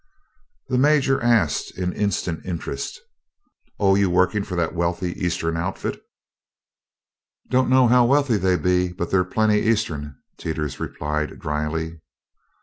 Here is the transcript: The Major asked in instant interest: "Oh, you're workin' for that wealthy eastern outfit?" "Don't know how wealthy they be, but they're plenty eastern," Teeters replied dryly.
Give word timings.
The 0.67 0.79
Major 0.79 1.21
asked 1.21 1.77
in 1.77 1.93
instant 1.93 2.43
interest: 2.43 2.99
"Oh, 3.79 3.93
you're 3.93 4.09
workin' 4.09 4.43
for 4.43 4.55
that 4.55 4.73
wealthy 4.73 5.11
eastern 5.23 5.55
outfit?" 5.55 6.01
"Don't 7.51 7.69
know 7.69 7.87
how 7.87 8.05
wealthy 8.07 8.37
they 8.37 8.55
be, 8.55 8.93
but 8.93 9.11
they're 9.11 9.23
plenty 9.23 9.59
eastern," 9.59 10.15
Teeters 10.39 10.79
replied 10.79 11.37
dryly. 11.37 12.01